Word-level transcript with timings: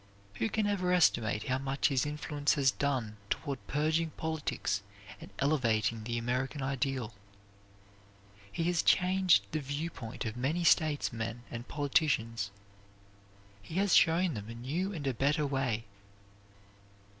Who 0.39 0.49
can 0.49 0.65
ever 0.65 0.91
estimate 0.91 1.43
how 1.43 1.59
much 1.59 1.89
his 1.89 2.07
influence 2.07 2.55
has 2.55 2.71
done 2.71 3.17
toward 3.29 3.59
purging 3.67 4.09
politics 4.17 4.81
and 5.19 5.29
elevating 5.37 6.03
the 6.05 6.17
American 6.17 6.63
ideal. 6.63 7.13
He 8.51 8.63
has 8.63 8.81
changed 8.81 9.45
the 9.51 9.59
view 9.59 9.91
point 9.91 10.25
of 10.25 10.35
many 10.35 10.63
statesmen 10.63 11.43
and 11.51 11.67
politicians. 11.67 12.49
He 13.61 13.75
has 13.75 13.95
shown 13.95 14.33
them 14.33 14.49
a 14.49 14.55
new 14.55 14.91
and 14.91 15.05
a 15.05 15.13
better 15.13 15.45
way. 15.45 15.85